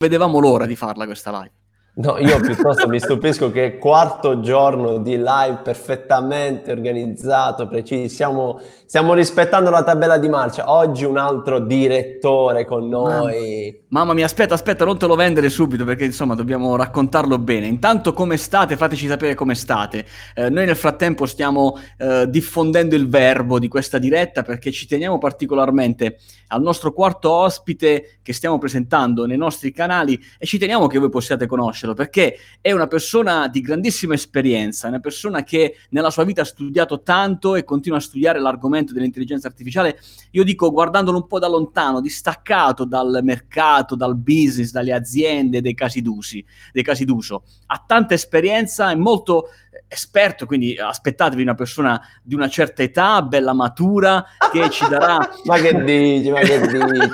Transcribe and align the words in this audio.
vedevamo 0.00 0.38
l'ora 0.38 0.64
di 0.64 0.76
farla 0.76 1.04
questa 1.04 1.30
live. 1.30 1.52
No, 2.00 2.16
io 2.16 2.40
piuttosto 2.40 2.88
mi 2.88 2.98
stupisco 2.98 3.50
che 3.50 3.76
quarto 3.76 4.40
giorno 4.40 4.96
di 4.96 5.18
live 5.18 5.58
perfettamente 5.62 6.72
organizzato, 6.72 7.68
preciso, 7.68 8.08
stiamo, 8.08 8.60
stiamo, 8.86 9.12
rispettando 9.12 9.68
la 9.68 9.82
tabella 9.82 10.16
di 10.16 10.30
marcia. 10.30 10.72
Oggi 10.72 11.04
un 11.04 11.18
altro 11.18 11.58
direttore 11.58 12.64
con 12.64 12.88
noi. 12.88 13.82
Mamma, 13.88 14.04
mamma 14.04 14.14
mia, 14.14 14.24
aspetta, 14.24 14.54
aspetta, 14.54 14.86
non 14.86 14.96
te 14.96 15.06
lo 15.06 15.14
vendere 15.14 15.50
subito 15.50 15.84
perché 15.84 16.06
insomma 16.06 16.34
dobbiamo 16.34 16.74
raccontarlo 16.74 17.36
bene. 17.36 17.66
Intanto 17.66 18.14
come 18.14 18.38
state? 18.38 18.78
Fateci 18.78 19.06
sapere 19.06 19.34
come 19.34 19.54
state. 19.54 20.06
Eh, 20.34 20.48
noi 20.48 20.64
nel 20.64 20.76
frattempo 20.76 21.26
stiamo 21.26 21.78
eh, 21.98 22.24
diffondendo 22.30 22.94
il 22.94 23.10
verbo 23.10 23.58
di 23.58 23.68
questa 23.68 23.98
diretta 23.98 24.42
perché 24.42 24.72
ci 24.72 24.86
teniamo 24.86 25.18
particolarmente 25.18 26.16
al 26.48 26.62
nostro 26.62 26.92
quarto 26.92 27.30
ospite 27.30 28.18
che 28.22 28.32
stiamo 28.32 28.56
presentando 28.58 29.26
nei 29.26 29.36
nostri 29.36 29.70
canali 29.70 30.18
e 30.38 30.46
ci 30.46 30.58
teniamo 30.58 30.86
che 30.86 30.98
voi 30.98 31.10
possiate 31.10 31.46
conoscerlo 31.46 31.89
perché 31.94 32.38
è 32.60 32.72
una 32.72 32.86
persona 32.86 33.48
di 33.48 33.60
grandissima 33.60 34.14
esperienza, 34.14 34.88
una 34.88 35.00
persona 35.00 35.42
che 35.42 35.76
nella 35.90 36.10
sua 36.10 36.24
vita 36.24 36.42
ha 36.42 36.44
studiato 36.44 37.02
tanto 37.02 37.56
e 37.56 37.64
continua 37.64 37.98
a 37.98 38.00
studiare 38.00 38.40
l'argomento 38.40 38.92
dell'intelligenza 38.92 39.48
artificiale. 39.48 39.98
Io 40.32 40.44
dico 40.44 40.70
guardandolo 40.70 41.18
un 41.18 41.26
po' 41.26 41.38
da 41.38 41.48
lontano, 41.48 42.00
distaccato 42.00 42.84
dal 42.84 43.20
mercato, 43.22 43.94
dal 43.94 44.16
business, 44.16 44.70
dalle 44.70 44.92
aziende, 44.92 45.60
dei 45.60 45.74
casi 45.74 46.02
d'usi, 46.02 46.44
dei 46.72 46.82
casi 46.82 47.04
d'uso. 47.04 47.44
Ha 47.66 47.84
tanta 47.86 48.14
esperienza, 48.14 48.90
è 48.90 48.94
molto 48.94 49.48
esperto, 49.92 50.46
quindi 50.46 50.78
aspettatevi 50.78 51.42
una 51.42 51.54
persona 51.54 52.00
di 52.22 52.36
una 52.36 52.48
certa 52.48 52.82
età, 52.84 53.22
bella 53.22 53.52
matura, 53.52 54.24
che 54.52 54.70
ci 54.70 54.88
darà... 54.88 55.18
ma 55.44 55.56
che 55.58 55.82
dici, 55.82 56.30
ma 56.30 56.38
che 56.38 56.60
dici? 56.60 57.10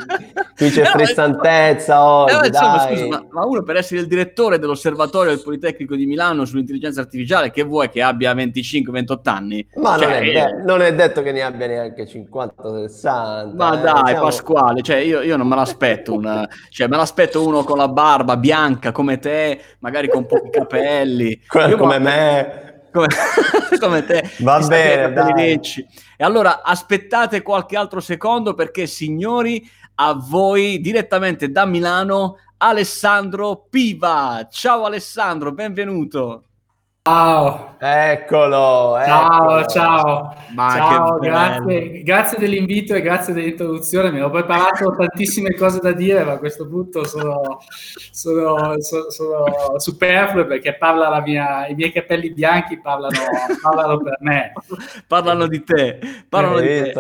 Qui 0.55 0.71
c'è 0.71 0.85
frizzantezza 0.93 2.05
oggi, 2.05 2.35
eh, 2.35 2.47
insomma, 2.49 2.87
scusa, 2.87 3.07
ma, 3.07 3.27
ma, 3.31 3.45
uno 3.47 3.63
per 3.63 3.77
essere 3.77 4.01
il 4.01 4.07
direttore 4.07 4.59
dell'osservatorio 4.59 5.31
del 5.31 5.43
Politecnico 5.43 5.97
di 5.97 6.05
Milano 6.05 6.45
sull'intelligenza 6.45 7.01
artificiale, 7.01 7.51
che 7.51 7.63
vuoi 7.63 7.89
che 7.89 8.03
abbia 8.03 8.35
25-28 8.35 9.17
anni? 9.25 9.67
Ma 9.77 9.97
cioè, 9.97 10.07
non, 10.07 10.13
è 10.13 10.21
de- 10.21 10.33
eh, 10.33 10.63
non, 10.63 10.83
è 10.83 10.95
detto 10.95 11.23
che 11.23 11.33
ne 11.33 11.43
abbia 11.43 11.67
neanche 11.67 12.07
50-60. 12.07 13.55
Ma 13.55 13.79
eh, 13.79 13.83
dai, 13.83 14.03
diciamo... 14.03 14.21
Pasquale, 14.21 14.83
cioè 14.83 14.97
io, 14.97 15.23
io, 15.23 15.37
non 15.39 15.49
me 15.49 15.57
l'aspetto, 15.57 16.13
una, 16.13 16.47
cioè 16.69 16.89
me 16.89 16.97
l'aspetto 16.97 17.47
uno 17.47 17.65
con 17.65 17.79
la 17.79 17.89
barba 17.89 18.37
bianca 18.37 18.93
come 18.93 19.19
te, 19.19 19.61
magari 19.79 20.09
con 20.09 20.27
pochi 20.27 20.51
capelli. 20.51 21.41
come 21.49 21.99
me 21.99 22.66
come, 22.97 23.09
come 23.79 24.05
te. 24.05 24.31
Va 24.39 24.59
bene. 24.67 25.61
E 26.17 26.25
allora 26.25 26.63
aspettate 26.63 27.43
qualche 27.43 27.77
altro 27.77 28.01
secondo 28.01 28.55
perché, 28.55 28.87
signori, 28.87 29.69
a 29.97 30.15
voi 30.15 30.81
direttamente 30.81 31.51
da 31.51 31.67
Milano, 31.67 32.39
Alessandro 32.59 33.67
Piva. 33.69 34.49
Ciao 34.51 34.85
Alessandro, 34.85 35.53
benvenuto. 35.53 36.45
Ciao. 37.07 37.77
Eccolo, 37.79 38.97
eccolo. 38.97 39.05
Ciao, 39.05 39.65
ciao. 39.67 40.37
Ciao, 40.57 41.19
grazie, 41.21 42.03
grazie, 42.03 42.37
dell'invito 42.37 42.95
e 42.95 43.01
grazie 43.01 43.33
dell'introduzione. 43.33 44.11
Mi 44.11 44.23
ho 44.23 44.29
preparato 44.29 44.91
tantissime 44.99 45.55
cose 45.55 45.79
da 45.79 45.93
dire, 45.93 46.25
ma 46.25 46.33
a 46.33 46.39
questo 46.39 46.67
punto 46.67 47.05
sono, 47.05 47.61
sono, 48.11 48.81
sono, 48.81 49.11
sono 49.11 49.79
superflue 49.79 50.47
perché 50.47 50.77
parla 50.77 51.23
mia, 51.25 51.69
i 51.69 51.77
miei 51.77 51.93
capelli 51.93 52.33
bianchi 52.33 52.81
parlano, 52.81 53.21
parlano 53.63 53.99
per 53.99 54.17
me. 54.19 54.53
parlano 55.07 55.47
di 55.47 55.63
te. 55.63 56.01
Parlano 56.29 56.59
di 56.59 56.91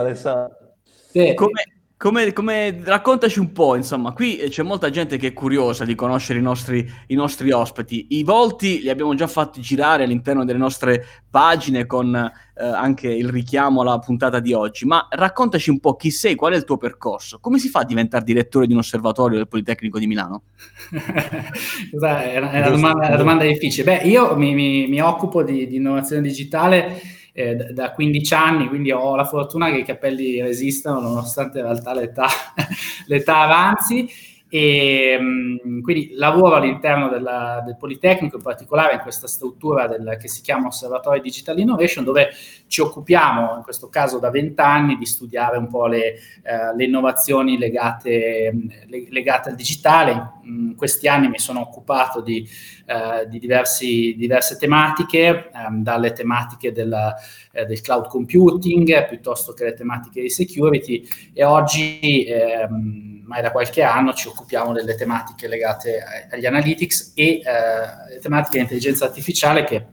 te. 1.11 1.35
Come, 1.35 1.76
come, 1.99 2.35
come, 2.35 2.83
raccontaci 2.85 3.39
un 3.39 3.53
po', 3.53 3.75
insomma, 3.75 4.13
qui 4.13 4.37
c'è 4.51 4.63
molta 4.63 4.91
gente 4.91 5.17
che 5.17 5.29
è 5.29 5.33
curiosa 5.33 5.87
di 5.87 5.95
conoscere 5.95 6.39
i 6.39 6.43
nostri, 6.43 6.87
i 7.07 7.15
nostri, 7.15 7.51
ospiti. 7.51 8.09
I 8.11 8.23
volti 8.23 8.83
li 8.83 8.91
abbiamo 8.91 9.15
già 9.15 9.27
fatti 9.27 9.63
girare 9.63 10.05
all'interno 10.05 10.45
delle 10.45 10.59
nostre 10.59 11.07
pagine 11.31 11.87
con 11.87 12.15
eh, 12.15 12.65
anche 12.65 13.09
il 13.09 13.31
richiamo 13.31 13.81
alla 13.81 13.99
puntata 13.99 14.41
di 14.41 14.53
oggi, 14.53 14.85
ma 14.85 15.09
raccontaci 15.09 15.71
un 15.71 15.81
po' 15.81 15.97
chi 15.97 16.11
sei, 16.11 16.35
qual 16.35 16.53
è 16.53 16.57
il 16.57 16.65
tuo 16.65 16.77
percorso, 16.77 17.39
come 17.41 17.59
si 17.59 17.71
fa 17.71 17.81
a 17.81 17.85
diventare 17.85 18.25
direttore 18.25 18.67
di 18.67 18.75
un 18.75 18.81
osservatorio 18.81 19.39
del 19.39 19.49
Politecnico 19.49 19.99
di 19.99 20.07
Milano? 20.07 20.43
è, 20.93 21.97
una, 21.97 22.31
è 22.31 22.39
una, 22.39 22.69
domanda, 22.69 23.07
una, 23.07 23.17
domanda, 23.17 23.45
difficile. 23.45 23.85
Beh, 23.85 24.07
io 24.07 24.37
mi, 24.37 24.53
mi, 24.53 24.87
mi 24.87 25.01
occupo 25.01 25.43
di, 25.43 25.67
di 25.67 25.77
innovazione 25.77 26.21
digitale 26.21 27.01
eh, 27.37 27.55
da 27.55 27.93
15 27.93 28.35
anni, 28.35 28.67
quindi 28.67 28.91
ho 28.91 29.15
la 29.15 29.27
fortuna 29.27 29.71
che 29.71 29.81
i 29.81 29.85
capelli 29.85 30.41
resistano 30.41 31.01
nonostante 31.01 31.59
in 31.59 31.65
realtà 31.65 31.93
l'età, 31.93 32.27
l'età 33.09 33.41
avanzi 33.41 34.09
e 34.49 35.19
mh, 35.19 35.81
quindi 35.81 36.11
lavoro 36.15 36.55
all'interno 36.57 37.09
della, 37.09 37.63
del 37.65 37.77
Politecnico, 37.77 38.37
in 38.37 38.43
particolare 38.43 38.95
in 38.95 39.01
questa 39.01 39.27
struttura 39.27 39.89
del, 39.89 40.17
che 40.21 40.29
si 40.29 40.41
chiama 40.41 40.69
Osservatorio 40.69 41.21
Digital 41.21 41.59
Innovation, 41.59 42.05
dove 42.05 42.31
ci 42.69 42.81
occupiamo, 42.81 43.57
in 43.57 43.63
questo 43.63 43.89
caso 43.89 44.19
da 44.19 44.31
vent'anni, 44.31 44.97
di 44.97 45.07
studiare 45.07 45.57
un 45.57 45.69
po' 45.69 45.87
le, 45.87 46.15
eh, 46.43 46.75
le 46.77 46.85
innovazioni 46.85 47.59
legate, 47.59 48.53
le, 48.87 49.07
legate, 49.11 49.51
al 49.51 49.57
digitale. 49.57 50.35
In 50.45 50.75
questi 50.77 51.09
anni 51.09 51.29
mi 51.29 51.39
sono 51.39 51.61
occupato 51.61 52.21
di, 52.21 52.49
eh, 52.87 53.29
di 53.29 53.41
diversi, 53.41 54.15
diverse 54.17 54.57
tematiche, 54.59 55.51
ehm, 55.53 55.83
dalle 55.83 56.13
tematiche 56.13 56.71
della, 56.71 57.17
eh, 57.51 57.65
del 57.65 57.81
cloud 57.81 58.07
computing 58.07 59.09
piuttosto 59.09 59.53
che 59.55 59.65
le 59.65 59.75
tematiche 59.75 60.21
di 60.21 60.31
security 60.31 61.05
e 61.33 61.43
oggi 61.43 62.25
ehm, 62.25 63.17
ormai 63.27 63.43
da 63.43 63.51
qualche 63.51 63.83
anno 63.83 64.13
ci 64.13 64.29
occupiamo 64.29 64.36
delle 64.73 64.95
tematiche 64.95 65.49
legate 65.49 66.03
agli 66.31 66.47
analytics 66.47 67.13
e 67.15 67.41
eh, 67.43 68.19
tematiche 68.21 68.57
di 68.57 68.63
intelligenza 68.63 69.05
artificiale 69.05 69.65
che 69.65 69.87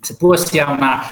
seppur 0.00 0.38
sia 0.38 0.68
una 0.70 1.02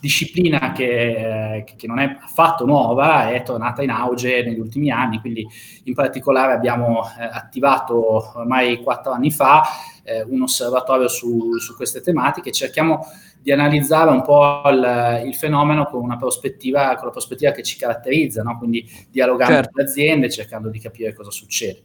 disciplina 0.00 0.72
che, 0.72 1.56
eh, 1.56 1.64
che, 1.76 1.86
non 1.86 1.98
è 1.98 2.18
affatto 2.22 2.64
nuova, 2.64 3.30
è 3.30 3.42
tornata 3.42 3.82
in 3.82 3.90
auge 3.90 4.42
negli 4.44 4.60
ultimi 4.60 4.90
anni, 4.90 5.20
quindi 5.20 5.46
in 5.84 5.94
particolare 5.94 6.52
abbiamo 6.52 7.02
eh, 7.18 7.24
attivato 7.24 8.38
ormai 8.38 8.80
quattro 8.80 9.12
anni 9.12 9.32
fa 9.32 9.62
eh, 10.04 10.22
un 10.22 10.42
osservatorio 10.42 11.08
su, 11.08 11.58
su, 11.58 11.74
queste 11.74 12.00
tematiche, 12.00 12.52
cerchiamo 12.52 13.06
di 13.40 13.50
analizzare 13.50 14.10
un 14.10 14.22
po' 14.22 14.62
il, 14.66 15.22
il, 15.26 15.34
fenomeno 15.34 15.86
con 15.86 16.00
una 16.02 16.16
prospettiva, 16.16 16.94
con 16.94 17.06
la 17.06 17.12
prospettiva 17.12 17.50
che 17.50 17.62
ci 17.62 17.76
caratterizza, 17.76 18.42
no? 18.42 18.56
quindi 18.56 18.88
dialogando 19.10 19.54
certo. 19.54 19.70
con 19.72 19.82
le 19.82 19.88
aziende, 19.88 20.30
cercando 20.30 20.68
di 20.70 20.78
capire 20.78 21.12
cosa 21.12 21.30
succede. 21.30 21.82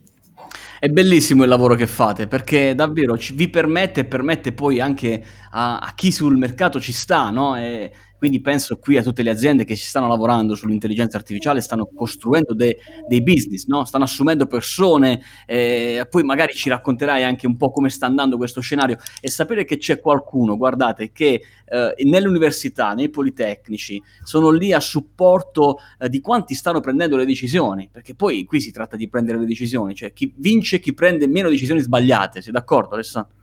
È 0.84 0.90
bellissimo 0.90 1.44
il 1.44 1.50
lavoro 1.50 1.76
che 1.76 1.88
fate 1.88 2.28
perché 2.28 2.76
davvero 2.76 3.18
ci, 3.18 3.34
vi 3.34 3.50
permette 3.50 4.02
e 4.02 4.06
permette 4.06 4.52
poi 4.52 4.82
anche 4.82 5.24
a, 5.52 5.80
a, 5.80 5.94
chi 5.96 6.12
sul 6.12 6.36
mercato 6.36 6.82
ci 6.82 6.92
sta, 6.92 7.30
no? 7.30 7.56
E, 7.56 7.90
quindi 8.24 8.40
penso 8.40 8.78
qui 8.78 8.96
a 8.96 9.04
tutte 9.04 9.22
le 9.22 9.32
aziende 9.32 9.66
che 9.66 9.76
ci 9.76 9.84
stanno 9.84 10.08
lavorando 10.08 10.56
sull'intelligenza 10.56 11.18
artificiale, 11.18 11.60
stanno 11.60 11.90
costruendo 11.94 12.54
de- 12.54 12.78
dei 13.06 13.22
business, 13.22 13.66
no? 13.66 13.84
stanno 13.84 14.06
assumendo 14.06 14.46
persone, 14.46 15.22
eh, 15.46 16.08
poi 16.10 16.24
magari 16.24 16.54
ci 16.54 16.70
racconterai 16.70 17.26
anche 17.26 17.48
un 17.48 17.58
po' 17.58 17.70
come 17.72 17.90
sta 17.90 18.06
andando 18.06 18.38
questo 18.38 18.62
scenario 18.62 18.98
e 19.20 19.30
sapere 19.30 19.66
che 19.66 19.76
c'è 19.76 20.00
qualcuno, 20.00 20.56
guardate, 20.56 21.12
che 21.12 21.42
eh, 21.66 21.96
nelle 22.06 22.30
università, 22.30 22.94
nei 22.94 23.10
politecnici, 23.10 24.02
sono 24.24 24.52
lì 24.52 24.72
a 24.72 24.80
supporto 24.80 25.80
eh, 26.00 26.08
di 26.08 26.22
quanti 26.22 26.56
stanno 26.56 26.80
prendendo 26.80 27.18
le 27.18 27.26
decisioni, 27.26 27.90
perché 27.92 28.16
poi 28.16 28.46
qui 28.46 28.62
si 28.62 28.72
tratta 28.72 28.96
di 28.96 29.10
prendere 29.10 29.38
le 29.38 29.46
decisioni, 29.46 29.96
cioè 29.96 30.14
chi 30.14 30.32
vince 30.38 30.80
chi 30.80 30.94
prende 30.94 31.28
meno 31.28 31.50
decisioni 31.50 31.82
sbagliate, 31.82 32.42
sei 32.42 32.54
d'accordo 32.54 32.94
Alessandro? 32.94 33.42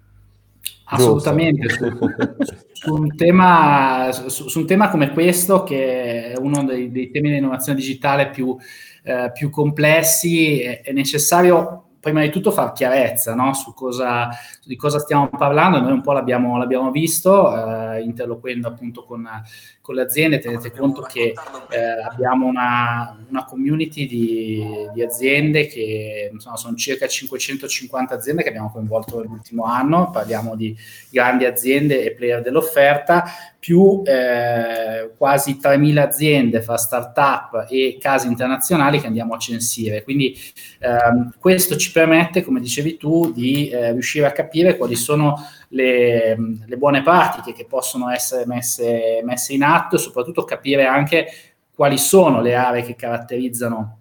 Assolutamente, 0.93 1.69
su, 1.69 1.87
su, 2.73 2.95
un 2.95 3.15
tema, 3.15 4.11
su, 4.13 4.49
su, 4.49 4.59
un 4.59 4.67
tema, 4.67 4.91
come 4.91 5.13
questo, 5.13 5.63
che 5.63 6.33
è 6.33 6.37
uno 6.37 6.65
dei, 6.65 6.91
dei 6.91 7.11
temi 7.11 7.29
dell'innovazione 7.29 7.79
digitale 7.79 8.31
più, 8.31 8.57
eh, 9.05 9.31
più 9.33 9.51
complessi, 9.51 10.61
è, 10.61 10.83
è, 10.83 10.93
necessario 10.93 11.90
prima 12.01 12.23
di 12.23 12.31
tutto 12.31 12.51
far 12.51 12.73
chiarezza 12.73 13.35
no? 13.35 13.53
su 13.53 13.75
cosa, 13.75 14.31
di 14.65 14.75
cosa 14.75 14.99
stiamo 14.99 15.29
parlando. 15.29 15.81
Noi 15.81 15.93
un 15.93 16.01
po' 16.01 16.13
l'abbiamo, 16.13 16.57
l'abbiamo 16.57 16.91
visto, 16.91 17.55
eh, 17.55 18.03
interloquendo 18.03 18.69
appunto 18.69 19.05
con, 19.05 19.29
con 19.83 19.95
le 19.95 20.03
aziende, 20.03 20.39
tenete 20.39 20.73
conto 20.73 21.03
che 21.03 21.35
eh, 21.71 22.03
abbiamo 22.09 22.47
una, 22.47 23.19
una 23.29 23.45
community 23.45 24.07
di, 24.07 24.65
di, 24.95 25.03
aziende 25.03 25.67
che 25.67 26.31
insomma, 26.33 26.57
sono 26.57 26.75
circa 26.77 27.07
550 27.07 28.15
aziende 28.15 28.43
che 28.43 28.49
abbiamo 28.49 28.71
coinvolto 28.71 29.21
nell'ultimo 29.21 29.65
anno, 29.65 30.11
parliamo 30.11 30.57
di 30.57 30.77
grandi 31.11 31.45
aziende 31.45 32.05
e 32.05 32.15
player 32.15 32.41
dell'offerta, 32.41 33.25
più 33.61 34.03
eh, 34.07 35.11
quasi 35.19 35.59
3.000 35.63 35.99
aziende 35.99 36.63
fra 36.63 36.79
start-up 36.79 37.67
e 37.69 37.99
case 38.01 38.27
internazionali 38.27 39.01
che 39.01 39.07
andiamo 39.07 39.35
a 39.35 39.39
censire. 39.39 40.03
Quindi 40.03 40.35
ehm, 40.79 41.35
questo 41.39 41.77
ci 41.77 41.90
permette, 41.91 42.43
come 42.43 42.61
dicevi 42.61 42.97
tu, 42.97 43.33
di 43.33 43.69
eh, 43.69 43.93
riuscire 43.93 44.27
a 44.27 44.33
capire 44.33 44.77
quali 44.77 44.97
sono 44.97 45.37
le, 45.69 46.37
le 46.67 46.77
buone 46.77 47.03
pratiche 47.03 47.53
che 47.53 47.67
possono 47.67 48.11
essere 48.11 48.47
messe, 48.47 49.21
messe, 49.25 49.53
in 49.53 49.63
atto 49.63 49.97
e 49.97 49.99
soprattutto 49.99 50.45
capire 50.45 50.87
anche 50.87 51.27
quali 51.75 51.99
sono 51.99 52.41
le 52.41 52.55
aree 52.55 52.83
che 52.83 52.97
caratterizzano 52.97 53.99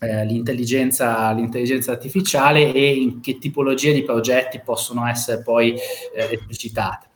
eh, 0.00 0.24
l'intelligenza, 0.24 1.32
l'intelligenza, 1.32 1.92
artificiale 1.92 2.72
e 2.72 2.94
in 2.94 3.20
che 3.20 3.38
tipologie 3.38 3.92
di 3.92 4.02
progetti 4.02 4.60
possono 4.60 5.06
essere 5.06 5.42
poi 5.42 5.72
eh, 5.72 6.28
esplicitate. 6.30 7.06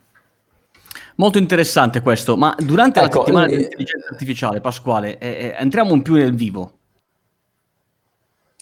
Molto 1.15 1.37
interessante 1.37 2.01
questo, 2.01 2.35
ma 2.35 2.55
durante 2.57 2.99
ecco, 2.99 3.07
la 3.07 3.13
settimana 3.19 3.45
eh, 3.45 3.49
dell'intelligenza 3.49 4.07
artificiale, 4.09 4.61
Pasquale, 4.61 5.17
eh, 5.19 5.27
eh, 5.27 5.55
entriamo 5.59 5.93
un 5.93 6.01
più 6.01 6.15
nel 6.15 6.33
vivo. 6.33 6.79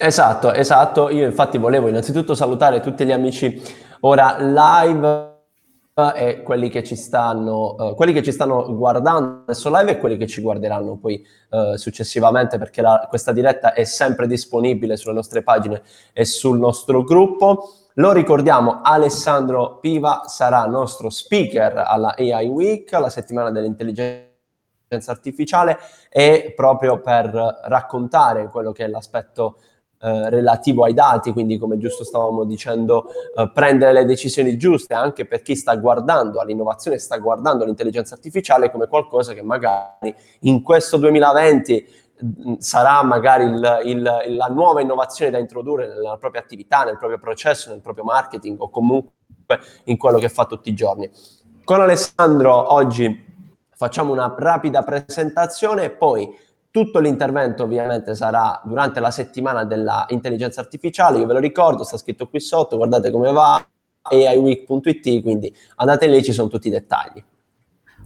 Esatto, 0.01 0.53
esatto. 0.53 1.09
Io 1.09 1.25
infatti 1.25 1.57
volevo 1.57 1.89
innanzitutto 1.89 2.33
salutare 2.33 2.79
tutti 2.79 3.05
gli 3.05 3.11
amici 3.11 3.61
ora 4.01 4.37
live 4.39 5.33
e 6.15 6.41
quelli 6.41 6.69
che 6.69 6.85
ci 6.85 6.95
stanno, 6.95 7.75
uh, 7.77 7.95
quelli 7.95 8.13
che 8.13 8.23
ci 8.23 8.31
stanno 8.31 8.73
guardando 8.77 9.41
adesso 9.43 9.69
live 9.69 9.91
e 9.91 9.97
quelli 9.97 10.15
che 10.15 10.25
ci 10.25 10.39
guarderanno 10.39 10.95
poi 10.95 11.21
uh, 11.49 11.75
successivamente 11.75 12.57
perché 12.57 12.81
la, 12.81 13.07
questa 13.09 13.33
diretta 13.33 13.73
è 13.73 13.83
sempre 13.83 14.25
disponibile 14.25 14.95
sulle 14.95 15.15
nostre 15.15 15.43
pagine 15.43 15.81
e 16.13 16.23
sul 16.23 16.57
nostro 16.57 17.03
gruppo. 17.03 17.73
Lo 17.95 18.13
ricordiamo, 18.13 18.79
Alessandro 18.81 19.79
Piva 19.79 20.21
sarà 20.27 20.63
nostro 20.63 21.09
speaker 21.09 21.75
alla 21.75 22.15
AI 22.17 22.47
Week, 22.47 22.89
la 22.93 23.09
settimana 23.09 23.51
dell'intelligenza 23.51 25.11
artificiale, 25.11 25.77
e 26.09 26.53
proprio 26.55 27.01
per 27.01 27.33
raccontare 27.65 28.47
quello 28.47 28.71
che 28.71 28.85
è 28.85 28.87
l'aspetto 28.87 29.57
eh, 30.01 30.29
relativo 30.29 30.85
ai 30.85 30.93
dati, 30.93 31.33
quindi 31.33 31.57
come 31.57 31.77
giusto 31.77 32.05
stavamo 32.05 32.45
dicendo, 32.45 33.07
eh, 33.35 33.51
prendere 33.53 33.91
le 33.91 34.05
decisioni 34.05 34.55
giuste 34.55 34.93
anche 34.93 35.25
per 35.25 35.41
chi 35.41 35.55
sta 35.55 35.75
guardando 35.75 36.39
all'innovazione, 36.39 36.97
sta 36.99 37.17
guardando 37.17 37.65
l'intelligenza 37.65 38.13
artificiale 38.13 38.71
come 38.71 38.87
qualcosa 38.87 39.33
che 39.33 39.41
magari 39.41 40.15
in 40.41 40.61
questo 40.61 40.95
2020 40.95 41.87
mm, 42.23 42.53
sarà 42.59 43.03
magari 43.03 43.43
il, 43.43 43.81
il, 43.83 44.35
la 44.37 44.47
nuova 44.47 44.79
innovazione 44.79 45.31
da 45.31 45.37
introdurre 45.37 45.89
nella 45.89 46.15
propria 46.15 46.41
attività, 46.41 46.85
nel 46.85 46.97
proprio 46.97 47.19
processo, 47.19 47.69
nel 47.69 47.81
proprio 47.81 48.05
marketing 48.05 48.61
o 48.61 48.69
comunque 48.69 49.11
in 49.85 49.97
quello 49.97 50.17
che 50.17 50.29
fa 50.29 50.45
tutti 50.45 50.69
i 50.69 50.73
giorni. 50.73 51.11
Con 51.65 51.81
Alessandro 51.81 52.73
oggi 52.73 53.27
facciamo 53.75 54.13
una 54.13 54.33
rapida 54.37 54.81
presentazione 54.81 55.83
e 55.83 55.89
poi 55.89 56.33
tutto 56.71 56.99
l'intervento 56.99 57.63
ovviamente 57.63 58.15
sarà 58.15 58.61
durante 58.63 58.99
la 58.99 59.11
settimana 59.11 59.63
dell'intelligenza 59.63 60.61
artificiale, 60.61 61.19
io 61.19 61.25
ve 61.25 61.33
lo 61.33 61.39
ricordo, 61.39 61.83
sta 61.83 61.97
scritto 61.97 62.27
qui 62.27 62.39
sotto, 62.39 62.77
guardate 62.77 63.11
come 63.11 63.31
va, 63.31 63.65
aiweek.it, 64.01 65.21
quindi 65.21 65.53
andate 65.75 66.07
lì, 66.07 66.23
ci 66.23 66.33
sono 66.33 66.47
tutti 66.47 66.67
i 66.67 66.71
dettagli. 66.71 67.23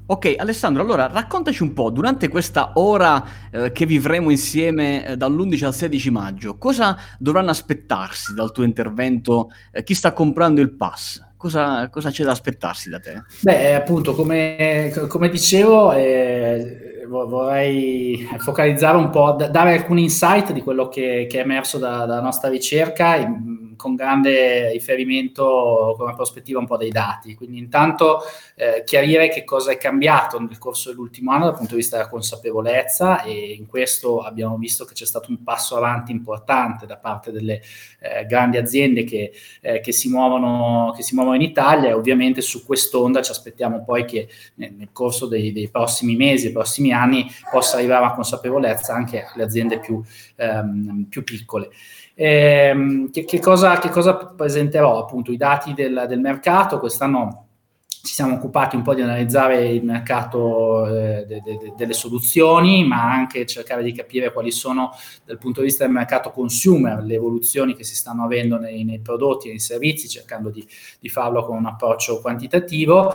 Ok, 0.05 0.35
Alessandro, 0.37 0.81
allora 0.81 1.07
raccontaci 1.07 1.63
un 1.63 1.71
po', 1.71 1.89
durante 1.89 2.27
questa 2.27 2.73
ora 2.75 3.23
eh, 3.49 3.71
che 3.71 3.85
vivremo 3.85 4.29
insieme 4.31 5.05
eh, 5.05 5.15
dall'11 5.15 5.65
al 5.65 5.73
16 5.73 6.11
maggio, 6.11 6.57
cosa 6.57 6.97
dovranno 7.17 7.51
aspettarsi 7.51 8.33
dal 8.33 8.51
tuo 8.51 8.65
intervento 8.65 9.49
eh, 9.71 9.81
chi 9.83 9.93
sta 9.93 10.11
comprando 10.11 10.59
il 10.59 10.75
pass? 10.75 11.21
Cosa, 11.43 11.89
cosa, 11.89 12.09
c'è 12.09 12.23
da 12.23 12.31
aspettarsi 12.31 12.89
da 12.89 13.01
te? 13.01 13.21
Beh, 13.41 13.75
appunto, 13.75 14.15
come, 14.15 14.93
come 15.09 15.27
dicevo, 15.27 15.91
eh, 15.91 17.03
vorrei 17.05 18.25
focalizzare 18.37 18.95
un 18.95 19.09
po', 19.09 19.35
dare 19.51 19.73
alcuni 19.73 20.03
insight 20.03 20.53
di 20.53 20.61
quello 20.61 20.87
che, 20.87 21.27
che 21.29 21.39
è 21.39 21.41
emerso 21.41 21.77
da, 21.77 22.05
dalla 22.05 22.21
nostra 22.21 22.47
ricerca 22.47 23.17
in, 23.17 23.62
con 23.75 23.95
grande 23.95 24.71
riferimento 24.71 25.95
come 25.97 26.13
prospettiva 26.15 26.59
un 26.59 26.65
po' 26.65 26.77
dei 26.77 26.89
dati. 26.89 27.35
Quindi 27.35 27.57
intanto 27.57 28.21
eh, 28.55 28.83
chiarire 28.85 29.29
che 29.29 29.43
cosa 29.43 29.71
è 29.71 29.77
cambiato 29.77 30.39
nel 30.39 30.57
corso 30.57 30.89
dell'ultimo 30.89 31.31
anno 31.31 31.45
dal 31.45 31.55
punto 31.55 31.71
di 31.71 31.81
vista 31.81 31.97
della 31.97 32.09
consapevolezza 32.09 33.23
e 33.23 33.53
in 33.53 33.65
questo 33.65 34.21
abbiamo 34.21 34.57
visto 34.57 34.85
che 34.85 34.93
c'è 34.93 35.05
stato 35.05 35.29
un 35.29 35.43
passo 35.43 35.75
avanti 35.75 36.11
importante 36.11 36.85
da 36.85 36.97
parte 36.97 37.31
delle 37.31 37.61
eh, 37.99 38.25
grandi 38.25 38.57
aziende 38.57 39.03
che, 39.03 39.31
eh, 39.61 39.79
che, 39.79 39.91
si 39.91 40.09
muovono, 40.09 40.93
che 40.95 41.03
si 41.03 41.15
muovono 41.15 41.35
in 41.35 41.41
Italia 41.41 41.89
e 41.89 41.93
ovviamente 41.93 42.41
su 42.41 42.65
quest'onda 42.65 43.21
ci 43.21 43.31
aspettiamo 43.31 43.83
poi 43.83 44.05
che 44.05 44.27
nel, 44.55 44.73
nel 44.73 44.89
corso 44.91 45.27
dei, 45.27 45.51
dei 45.51 45.69
prossimi 45.69 46.15
mesi, 46.15 46.45
dei 46.45 46.53
prossimi 46.53 46.91
anni, 46.91 47.29
possa 47.49 47.77
arrivare 47.77 48.05
a 48.05 48.13
consapevolezza 48.13 48.93
anche 48.93 49.25
alle 49.33 49.43
aziende 49.43 49.79
più, 49.79 50.01
ehm, 50.35 51.05
più 51.09 51.23
piccole. 51.23 51.69
Eh, 52.15 53.09
che, 53.11 53.25
che, 53.25 53.39
cosa, 53.39 53.79
che, 53.79 53.89
cosa, 53.89 54.15
presenterò? 54.15 54.99
Appunto 54.99 55.31
i 55.31 55.37
dati 55.37 55.73
del, 55.73 56.05
del, 56.07 56.19
mercato, 56.19 56.79
quest'anno 56.79 57.47
ci 57.87 58.13
siamo 58.13 58.35
occupati 58.35 58.75
un 58.75 58.81
po' 58.81 58.93
di 58.93 59.01
analizzare 59.01 59.69
il 59.69 59.83
mercato 59.83 60.85
eh, 60.87 61.25
de, 61.25 61.41
de, 61.41 61.57
de, 61.57 61.73
delle 61.75 61.93
soluzioni, 61.93 62.85
ma 62.85 63.11
anche 63.11 63.45
cercare 63.45 63.81
di 63.81 63.93
capire 63.93 64.31
quali 64.31 64.51
sono 64.51 64.91
dal 65.25 65.37
punto 65.37 65.61
di 65.61 65.67
vista 65.67 65.85
del 65.85 65.93
mercato 65.93 66.31
consumer 66.31 67.01
le 67.01 67.15
evoluzioni 67.15 67.75
che 67.75 67.85
si 67.85 67.95
stanno 67.95 68.25
avendo 68.25 68.57
nei, 68.57 68.83
nei 68.83 68.99
prodotti 68.99 69.47
e 69.47 69.51
nei 69.51 69.59
servizi, 69.59 70.09
cercando 70.09 70.49
di, 70.49 70.67
di, 70.99 71.09
farlo 71.09 71.45
con 71.45 71.55
un 71.55 71.65
approccio 71.65 72.19
quantitativo. 72.19 73.13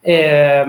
Eh, 0.00 0.64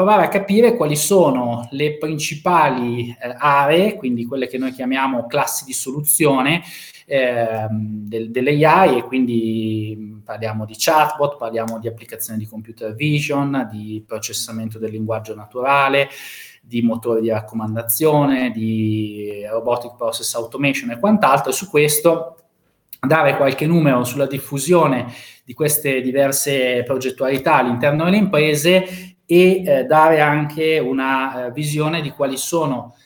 provare 0.00 0.24
a 0.24 0.28
capire 0.28 0.76
quali 0.76 0.96
sono 0.96 1.68
le 1.72 1.98
principali 1.98 3.10
eh, 3.10 3.34
aree, 3.36 3.96
quindi 3.96 4.24
quelle 4.24 4.46
che 4.46 4.56
noi 4.56 4.72
chiamiamo 4.72 5.26
classi 5.26 5.66
di 5.66 5.74
soluzione 5.74 6.62
eh, 7.04 7.66
del, 7.68 8.30
dell'AI 8.30 8.96
e 8.96 9.02
quindi 9.02 10.22
parliamo 10.24 10.64
di 10.64 10.72
chatbot, 10.74 11.36
parliamo 11.36 11.78
di 11.78 11.86
applicazioni 11.86 12.38
di 12.38 12.46
computer 12.46 12.94
vision, 12.94 13.68
di 13.70 14.02
processamento 14.06 14.78
del 14.78 14.90
linguaggio 14.90 15.34
naturale, 15.34 16.08
di 16.62 16.80
motori 16.80 17.20
di 17.20 17.28
raccomandazione, 17.28 18.52
di 18.52 19.44
robotic 19.50 19.96
process 19.96 20.34
automation 20.34 20.92
e 20.92 20.98
quant'altro. 20.98 21.52
Su 21.52 21.68
questo 21.68 22.36
dare 22.98 23.36
qualche 23.36 23.66
numero 23.66 24.04
sulla 24.04 24.26
diffusione 24.26 25.12
di 25.44 25.52
queste 25.52 26.00
diverse 26.00 26.84
progettualità 26.84 27.56
all'interno 27.56 28.04
delle 28.04 28.16
imprese 28.16 29.18
e 29.32 29.62
eh, 29.64 29.84
dare 29.84 30.20
anche 30.20 30.80
una 30.80 31.46
eh, 31.46 31.52
visione 31.52 32.00
di 32.00 32.10
quali 32.10 32.36
sono 32.36 32.96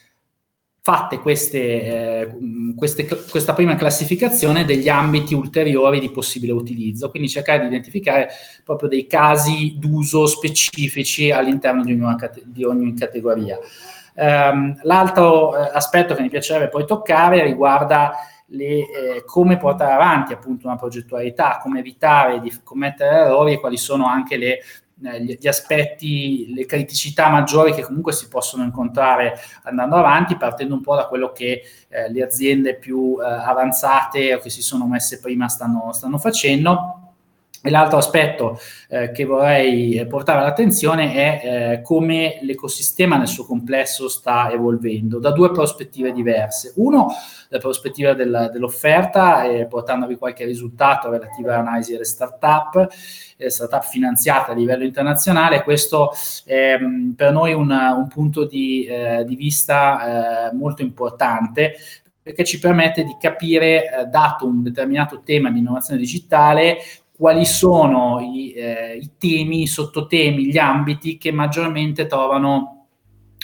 fatte 0.80 1.18
queste, 1.18 1.58
eh, 1.60 2.74
queste, 2.74 3.06
questa 3.06 3.52
prima 3.52 3.74
classificazione 3.74 4.64
degli 4.64 4.88
ambiti 4.88 5.34
ulteriori 5.34 6.00
di 6.00 6.10
possibile 6.10 6.52
utilizzo, 6.52 7.10
quindi 7.10 7.28
cercare 7.28 7.60
di 7.60 7.66
identificare 7.66 8.30
proprio 8.64 8.88
dei 8.88 9.06
casi 9.06 9.74
d'uso 9.76 10.24
specifici 10.24 11.30
all'interno 11.30 11.84
di, 11.84 11.92
una, 11.92 12.16
di 12.42 12.64
ogni 12.64 12.94
categoria. 12.94 13.58
Um, 14.14 14.78
l'altro 14.84 15.54
eh, 15.54 15.70
aspetto 15.74 16.14
che 16.14 16.22
mi 16.22 16.30
piacerebbe 16.30 16.68
poi 16.68 16.86
toccare 16.86 17.42
riguarda 17.42 18.12
le, 18.46 18.66
eh, 18.66 19.24
come 19.26 19.58
portare 19.58 19.92
avanti 19.92 20.32
appunto 20.32 20.68
una 20.68 20.76
progettualità, 20.76 21.58
come 21.62 21.80
evitare 21.80 22.40
di 22.40 22.52
commettere 22.62 23.16
errori 23.16 23.54
e 23.54 23.60
quali 23.60 23.76
sono 23.76 24.06
anche 24.06 24.36
le 24.36 24.60
gli, 24.94 25.36
gli, 25.38 25.48
aspetti, 25.48 26.54
le 26.54 26.66
criticità 26.66 27.28
maggiori 27.28 27.74
che 27.74 27.82
comunque 27.82 28.12
si 28.12 28.28
possono 28.28 28.64
incontrare 28.64 29.34
andando 29.64 29.96
avanti, 29.96 30.36
partendo 30.36 30.74
un 30.74 30.80
po' 30.80 30.94
da 30.94 31.06
quello 31.06 31.32
che 31.32 31.62
eh, 31.88 32.10
le 32.10 32.22
aziende 32.22 32.76
più 32.76 33.18
eh, 33.20 33.24
avanzate 33.24 34.34
o 34.34 34.38
che 34.38 34.50
si 34.50 34.62
sono 34.62 34.86
messe 34.86 35.20
prima 35.20 35.48
stanno, 35.48 35.92
stanno 35.92 36.18
facendo. 36.18 37.03
E 37.66 37.70
l'altro 37.70 37.96
aspetto 37.96 38.60
eh, 38.90 39.10
che 39.10 39.24
vorrei 39.24 40.06
portare 40.06 40.40
all'attenzione 40.40 41.14
è 41.14 41.40
eh, 41.72 41.80
come 41.80 42.38
l'ecosistema 42.42 43.16
nel 43.16 43.26
suo 43.26 43.46
complesso 43.46 44.06
sta 44.10 44.50
evolvendo 44.52 45.18
da 45.18 45.30
due 45.30 45.50
prospettive 45.50 46.12
diverse. 46.12 46.74
Uno, 46.76 47.06
la 47.48 47.58
prospettiva 47.58 48.12
del, 48.12 48.50
dell'offerta, 48.52 49.44
eh, 49.44 49.64
portandovi 49.64 50.16
qualche 50.16 50.44
risultato 50.44 51.08
relativo 51.08 51.48
all'analisi 51.48 51.92
delle 51.92 52.04
start-up, 52.04 52.86
eh, 53.38 53.48
start-up 53.48 53.84
finanziate 53.84 54.50
a 54.50 54.54
livello 54.54 54.84
internazionale. 54.84 55.62
Questo 55.62 56.10
è 56.44 56.76
ehm, 56.78 57.14
per 57.16 57.32
noi 57.32 57.54
un, 57.54 57.70
un 57.70 58.08
punto 58.08 58.44
di, 58.44 58.84
eh, 58.84 59.24
di 59.26 59.36
vista 59.36 60.50
eh, 60.50 60.54
molto 60.54 60.82
importante 60.82 61.76
perché 62.24 62.44
ci 62.44 62.58
permette 62.58 63.04
di 63.04 63.16
capire, 63.20 63.84
eh, 63.84 64.04
dato 64.06 64.46
un 64.46 64.62
determinato 64.62 65.20
tema 65.22 65.50
di 65.50 65.58
innovazione 65.58 66.00
digitale, 66.00 66.78
quali 67.16 67.44
sono 67.44 68.20
i, 68.20 68.52
eh, 68.52 68.96
i 68.96 69.10
temi, 69.18 69.62
i 69.62 69.66
sottotemi, 69.66 70.46
gli 70.46 70.58
ambiti 70.58 71.16
che 71.16 71.30
maggiormente 71.30 72.06
trovano 72.06 72.86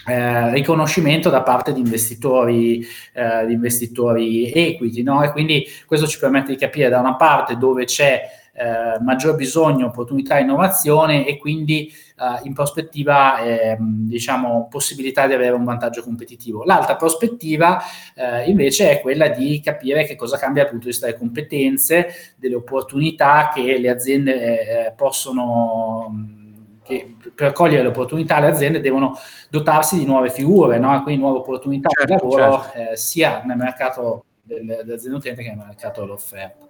eh, 0.06 0.50
riconoscimento 0.52 1.30
da 1.30 1.42
parte 1.42 1.72
di 1.72 1.80
investitori, 1.80 2.84
eh, 3.12 3.46
di 3.46 3.52
investitori 3.52 4.50
equity. 4.50 5.02
No? 5.02 5.22
E 5.22 5.30
quindi 5.30 5.64
questo 5.86 6.06
ci 6.06 6.18
permette 6.18 6.52
di 6.52 6.58
capire 6.58 6.88
da 6.88 6.98
una 6.98 7.16
parte 7.16 7.56
dove 7.56 7.84
c'è 7.84 8.20
eh, 8.52 9.00
maggior 9.00 9.36
bisogno, 9.36 9.86
opportunità 9.86 10.38
innovazione 10.38 11.26
e 11.26 11.38
quindi 11.38 11.86
eh, 11.88 12.40
in 12.42 12.52
prospettiva 12.52 13.38
eh, 13.40 13.76
diciamo 13.78 14.68
possibilità 14.68 15.26
di 15.26 15.34
avere 15.34 15.54
un 15.54 15.64
vantaggio 15.64 16.02
competitivo. 16.02 16.64
L'altra 16.64 16.96
prospettiva 16.96 17.80
eh, 18.14 18.48
invece 18.50 18.90
è 18.90 19.00
quella 19.00 19.28
di 19.28 19.60
capire 19.60 20.04
che 20.04 20.16
cosa 20.16 20.36
cambia 20.36 20.62
dal 20.62 20.72
punto 20.72 20.86
di 20.86 20.90
vista 20.92 21.06
delle 21.06 21.18
competenze, 21.18 22.34
delle 22.36 22.56
opportunità 22.56 23.50
che 23.54 23.78
le 23.78 23.88
aziende 23.88 24.86
eh, 24.86 24.92
possono 24.92 26.38
che 26.82 27.14
per 27.32 27.52
cogliere 27.52 27.82
le 27.82 27.88
opportunità 27.88 28.40
le 28.40 28.48
aziende 28.48 28.80
devono 28.80 29.16
dotarsi 29.48 29.96
di 29.96 30.04
nuove 30.04 30.30
figure, 30.30 30.78
no? 30.78 31.02
quindi 31.02 31.20
nuove 31.20 31.38
opportunità 31.38 31.88
certo, 31.88 32.04
di 32.04 32.20
lavoro 32.20 32.62
certo. 32.62 32.92
eh, 32.92 32.96
sia 32.96 33.42
nel 33.44 33.56
mercato 33.56 34.24
dell'azienda 34.42 35.18
utente 35.18 35.42
che 35.42 35.48
nel 35.54 35.66
mercato 35.66 36.00
dell'offerta. 36.00 36.69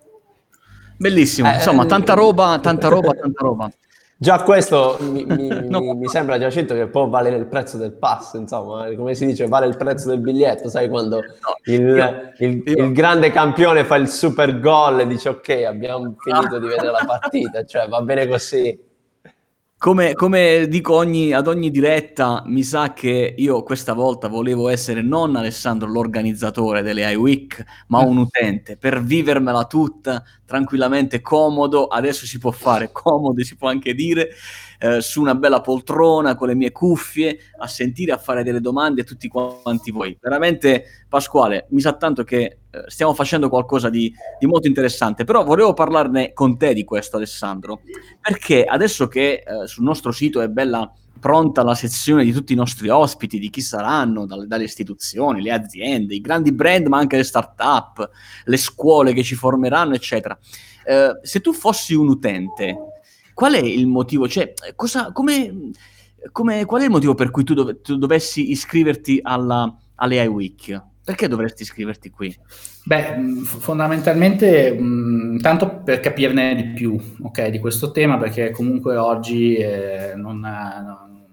Bellissimo, 1.00 1.50
insomma, 1.50 1.86
tanta 1.86 2.12
roba, 2.12 2.58
tanta 2.60 2.88
roba, 2.88 3.14
tanta 3.14 3.42
roba. 3.42 3.70
Già 4.18 4.42
questo 4.42 4.98
mi, 5.00 5.24
mi, 5.24 5.48
no. 5.66 5.94
mi, 5.94 6.06
sembra 6.08 6.38
Giacinto 6.38 6.74
che 6.74 6.88
può 6.88 7.08
valere 7.08 7.36
il 7.36 7.46
prezzo 7.46 7.78
del 7.78 7.92
pass, 7.92 8.34
insomma, 8.34 8.86
come 8.94 9.14
si 9.14 9.24
dice, 9.24 9.48
vale 9.48 9.66
il 9.66 9.78
prezzo 9.78 10.10
del 10.10 10.18
biglietto, 10.18 10.68
sai 10.68 10.90
quando 10.90 11.16
no, 11.16 11.56
il, 11.64 11.80
io, 11.80 12.32
il, 12.46 12.62
io. 12.66 12.84
il, 12.84 12.92
grande 12.92 13.30
campione 13.30 13.84
fa 13.84 13.96
il 13.96 14.08
super 14.08 14.60
gol 14.60 15.00
e 15.00 15.06
dice 15.06 15.30
ok, 15.30 15.64
abbiamo 15.66 16.14
finito 16.18 16.58
di 16.58 16.66
vedere 16.66 16.90
la 16.90 17.04
partita, 17.06 17.64
cioè 17.64 17.88
va 17.88 18.02
bene 18.02 18.28
così. 18.28 18.78
Come, 19.82 20.12
come 20.12 20.68
dico 20.68 20.92
ogni, 20.94 21.32
ad 21.32 21.46
ogni 21.48 21.70
diretta, 21.70 22.42
mi 22.44 22.62
sa 22.62 22.92
che 22.92 23.34
io 23.34 23.62
questa 23.62 23.94
volta 23.94 24.28
volevo 24.28 24.68
essere 24.68 25.00
non 25.00 25.36
Alessandro 25.36 25.88
l'organizzatore 25.88 26.82
delle 26.82 27.10
iWeek, 27.12 27.64
ma 27.86 28.00
un 28.00 28.18
utente, 28.18 28.76
per 28.76 29.02
vivermela 29.02 29.64
tutta 29.64 30.22
tranquillamente, 30.44 31.22
comodo, 31.22 31.86
adesso 31.86 32.26
si 32.26 32.38
può 32.38 32.50
fare 32.50 32.90
comodo, 32.92 33.42
si 33.42 33.56
può 33.56 33.70
anche 33.70 33.94
dire, 33.94 34.28
eh, 34.82 35.02
su 35.02 35.20
una 35.20 35.34
bella 35.34 35.60
poltrona 35.60 36.34
con 36.34 36.48
le 36.48 36.54
mie 36.54 36.72
cuffie, 36.72 37.38
a 37.58 37.66
sentire, 37.66 38.12
a 38.12 38.16
fare 38.16 38.42
delle 38.42 38.60
domande 38.60 39.02
a 39.02 39.04
tutti 39.04 39.28
quanti 39.28 39.90
voi. 39.90 40.16
Veramente, 40.18 41.04
Pasquale, 41.06 41.66
mi 41.70 41.82
sa 41.82 41.92
tanto 41.92 42.24
che 42.24 42.58
eh, 42.70 42.84
stiamo 42.86 43.12
facendo 43.12 43.50
qualcosa 43.50 43.90
di, 43.90 44.12
di, 44.38 44.46
molto 44.46 44.68
interessante, 44.68 45.24
però 45.24 45.44
volevo 45.44 45.74
parlarne 45.74 46.32
con 46.32 46.56
te 46.56 46.72
di 46.72 46.84
questo, 46.84 47.18
Alessandro, 47.18 47.82
perché 48.20 48.64
adesso 48.64 49.06
che 49.06 49.44
eh, 49.46 49.66
sul 49.66 49.84
nostro 49.84 50.12
sito 50.12 50.40
è 50.40 50.48
bella 50.48 50.90
pronta 51.20 51.62
la 51.62 51.74
sezione 51.74 52.24
di 52.24 52.32
tutti 52.32 52.54
i 52.54 52.56
nostri 52.56 52.88
ospiti, 52.88 53.38
di 53.38 53.50
chi 53.50 53.60
saranno, 53.60 54.24
dalle, 54.24 54.46
dalle, 54.46 54.64
istituzioni, 54.64 55.42
le 55.42 55.52
aziende, 55.52 56.14
i 56.14 56.20
grandi 56.22 56.52
brand, 56.52 56.86
ma 56.86 56.96
anche 56.96 57.18
le 57.18 57.24
start-up, 57.24 58.08
le 58.44 58.56
scuole 58.56 59.12
che 59.12 59.22
ci 59.22 59.34
formeranno, 59.34 59.94
eccetera. 59.94 60.36
Eh, 60.82 61.18
se 61.22 61.40
tu 61.40 61.52
fossi 61.52 61.94
un 61.94 62.08
utente, 62.08 62.89
qual 63.40 63.54
è 63.54 63.58
il 63.58 63.86
motivo? 63.86 64.28
Cioè, 64.28 64.52
cosa, 64.76 65.12
come, 65.12 65.70
come, 66.30 66.66
qual 66.66 66.82
è 66.82 66.84
il 66.84 66.90
motivo 66.90 67.14
per 67.14 67.30
cui 67.30 67.42
tu, 67.42 67.54
dov- 67.54 67.80
tu 67.80 67.96
dovessi 67.96 68.50
iscriverti 68.50 69.18
alla, 69.22 69.74
alle 69.94 70.22
iWeek? 70.22 70.82
Perché 71.02 71.26
dovresti 71.26 71.62
iscriverti 71.62 72.10
qui? 72.10 72.36
Beh, 72.84 73.16
fondamentalmente, 73.42 74.72
mh, 74.72 75.38
tanto 75.40 75.80
per 75.82 76.00
capirne 76.00 76.54
di 76.54 76.64
più, 76.74 77.00
ok, 77.22 77.46
di 77.46 77.58
questo 77.58 77.92
tema, 77.92 78.18
perché 78.18 78.50
comunque 78.50 78.98
oggi 78.98 79.54
eh, 79.54 80.12
non, 80.16 80.40
non, 80.40 81.24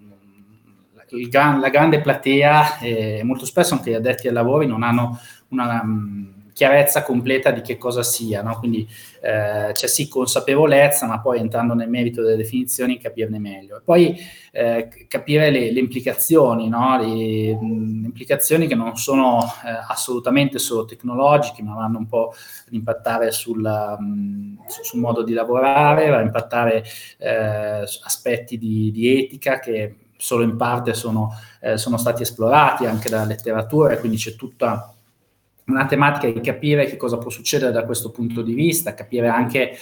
gran, 1.29 1.59
la 1.59 1.69
grande 1.69 1.99
platea 1.99 2.79
eh, 2.79 3.21
molto 3.25 3.45
spesso 3.45 3.73
anche 3.73 3.91
gli 3.91 3.95
addetti 3.95 4.29
ai 4.29 4.33
lavori 4.33 4.65
non 4.65 4.81
hanno 4.81 5.19
una... 5.49 5.83
Mh, 5.83 6.35
chiarezza 6.57 7.03
completa 7.03 7.51
di 7.51 7.61
che 7.61 7.77
cosa 7.77 8.01
sia, 8.01 8.41
no? 8.41 8.57
quindi 8.57 8.89
eh, 9.21 9.69
c'è 9.73 9.85
sì 9.85 10.07
consapevolezza, 10.07 11.05
ma 11.05 11.19
poi 11.19 11.37
entrando 11.37 11.75
nel 11.75 11.87
merito 11.87 12.23
delle 12.23 12.35
definizioni 12.35 12.97
capirne 12.97 13.37
meglio. 13.37 13.77
E 13.77 13.81
poi 13.85 14.17
eh, 14.51 14.87
capire 15.07 15.51
le, 15.51 15.71
le 15.71 15.79
implicazioni, 15.79 16.67
no? 16.67 16.97
le, 16.97 17.53
mh, 17.53 18.05
implicazioni 18.05 18.65
che 18.65 18.73
non 18.73 18.95
sono 18.95 19.37
eh, 19.63 19.69
assolutamente 19.87 20.57
solo 20.57 20.85
tecnologiche, 20.85 21.61
ma 21.61 21.75
vanno 21.75 21.99
un 21.99 22.07
po' 22.07 22.29
ad 22.65 22.73
impattare 22.73 23.31
sul, 23.31 23.61
mh, 23.61 24.63
sul 24.81 24.99
modo 24.99 25.21
di 25.21 25.33
lavorare, 25.33 26.09
a 26.09 26.21
impattare 26.21 26.83
eh, 27.19 27.85
aspetti 28.01 28.57
di, 28.57 28.89
di 28.91 29.15
etica 29.15 29.59
che 29.59 29.95
solo 30.17 30.41
in 30.41 30.57
parte 30.57 30.95
sono, 30.95 31.29
eh, 31.61 31.77
sono 31.77 31.97
stati 31.97 32.23
esplorati 32.23 32.87
anche 32.87 33.07
dalla 33.07 33.25
letteratura 33.25 33.99
quindi 33.99 34.17
c'è 34.17 34.35
tutta 34.35 34.97
una 35.67 35.86
tematica 35.86 36.31
di 36.31 36.41
capire 36.41 36.86
che 36.86 36.97
cosa 36.97 37.17
può 37.17 37.29
succedere 37.29 37.71
da 37.71 37.86
questo 37.86 38.09
punto 38.12 38.41
di 38.41 38.53
vista, 38.53 38.93
capire 38.93 39.27
anche 39.27 39.77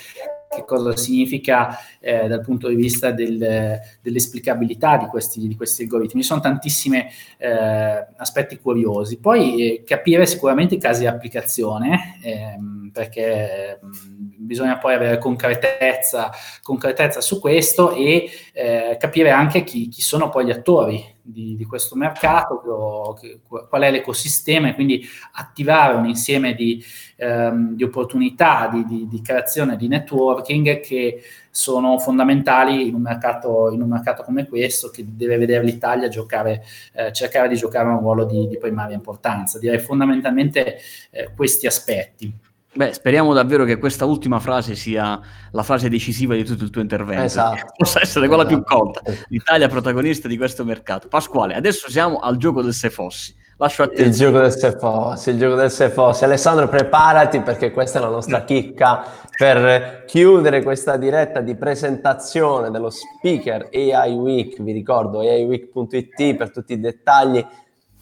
che 0.55 0.63
cosa 0.65 0.95
significa 0.95 1.77
eh, 1.99 2.27
dal 2.27 2.41
punto 2.41 2.69
di 2.69 2.75
vista 2.75 3.11
del, 3.11 3.77
dell'esplicabilità 4.01 4.97
di 4.97 5.05
questi, 5.05 5.47
di 5.47 5.55
questi, 5.55 5.83
algoritmi. 5.83 6.21
Ci 6.21 6.27
sono 6.27 6.39
tantissimi 6.39 7.03
eh, 7.37 8.07
aspetti 8.15 8.57
curiosi. 8.57 9.19
Poi 9.19 9.61
eh, 9.61 9.83
capire 9.83 10.25
sicuramente 10.25 10.75
i 10.75 10.79
casi 10.79 11.01
di 11.01 11.07
applicazione, 11.07 12.19
ehm, 12.23 12.89
perché 12.93 13.79
mh, 13.81 13.87
mm, 13.87 14.34
bisogna 14.45 14.77
poi 14.77 14.93
avere 14.93 15.17
concretezza, 15.17 16.31
concretezza 16.61 17.21
su 17.21 17.39
questo 17.39 17.93
e 17.93 18.29
eh, 18.53 18.97
capire 18.99 19.31
anche 19.31 19.63
chi, 19.63 19.87
chi 19.89 20.01
sono 20.01 20.29
poi 20.29 20.45
gli 20.45 20.51
attori 20.51 21.13
di, 21.27 21.55
di 21.55 21.65
questo 21.65 21.95
mercato, 21.95 23.17
che, 23.19 23.39
qual 23.47 23.81
è 23.81 23.89
l'ecosistema 23.89 24.69
e 24.69 24.75
quindi 24.75 25.03
attivare 25.33 25.95
un 25.95 26.05
insieme 26.05 26.53
di, 26.53 26.83
ehm, 27.15 27.75
di 27.75 27.83
opportunità 27.83 28.69
di, 28.71 28.85
di, 28.85 29.07
di, 29.07 29.21
creazione 29.21 29.75
di 29.75 29.87
networking 29.87 30.79
che 30.81 31.23
sono 31.49 31.97
fondamentali 31.97 32.87
in 32.87 32.93
un 32.93 33.01
mercato, 33.01 33.71
in 33.71 33.81
un 33.81 33.89
mercato 33.89 34.23
come 34.23 34.45
questo 34.47 34.89
che 34.89 35.03
deve 35.07 35.37
vedere 35.37 35.63
l'Italia 35.63 36.09
giocare, 36.09 36.63
eh, 36.93 37.11
cercare 37.11 37.47
di 37.47 37.55
giocare 37.55 37.87
un 37.87 37.99
ruolo 37.99 38.25
di, 38.25 38.55
primaria 38.59 38.95
importanza. 38.95 39.57
Direi 39.57 39.79
fondamentalmente 39.79 40.77
eh, 41.09 41.31
questi 41.35 41.65
aspetti. 41.65 42.53
Beh, 42.75 42.91
speriamo 42.91 43.33
davvero 43.33 43.63
che 43.63 43.77
questa 43.77 44.03
ultima 44.03 44.41
frase 44.41 44.75
sia 44.75 45.17
la 45.51 45.63
frase 45.63 45.87
decisiva 45.87 46.35
di 46.35 46.43
tutto 46.43 46.65
il 46.65 46.69
tuo 46.69 46.81
intervento. 46.81 47.23
Esatto. 47.23 47.73
Possa 47.77 48.01
essere 48.01 48.27
quella 48.27 48.43
esatto. 48.43 48.61
più 48.61 48.75
colta. 48.77 49.01
L'Italia 49.29 49.69
protagonista 49.69 50.27
di 50.27 50.35
questo 50.35 50.65
mercato. 50.65 51.07
Pasquale, 51.07 51.55
adesso 51.55 51.89
siamo 51.89 52.19
al 52.19 52.35
gioco 52.35 52.61
del 52.61 52.73
se 52.73 52.89
fossi. 52.89 53.33
Lascio 53.57 53.83
a 53.83 53.87
te. 53.87 54.01
Il 54.01 54.11
gioco 54.11 54.39
del 54.39 54.51
se 54.51 54.77
fossi, 54.77 55.29
il 55.29 55.37
gioco 55.37 55.55
del 55.55 55.71
se 55.71 55.89
fossi. 55.89 56.25
Alessandro, 56.25 56.67
preparati 56.67 57.39
perché 57.39 57.71
questa 57.71 57.99
è 57.99 58.01
la 58.01 58.09
nostra 58.09 58.43
chicca 58.43 59.05
per 59.37 60.03
chiudere 60.05 60.61
questa 60.61 60.97
diretta 60.97 61.39
di 61.39 61.55
presentazione 61.55 62.69
dello 62.71 62.89
speaker 62.89 63.69
AI 63.71 64.13
Week. 64.15 64.61
Vi 64.61 64.73
ricordo 64.73 65.19
aiweek.it 65.21 66.35
per 66.35 66.51
tutti 66.51 66.73
i 66.73 66.79
dettagli. 66.81 67.45